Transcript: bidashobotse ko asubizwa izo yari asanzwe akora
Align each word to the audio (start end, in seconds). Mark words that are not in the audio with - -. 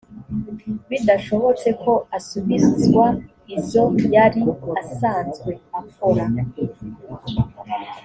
bidashobotse 0.89 1.67
ko 1.83 1.91
asubizwa 2.17 3.05
izo 3.55 3.83
yari 4.15 4.41
asanzwe 4.81 5.51
akora 5.79 6.25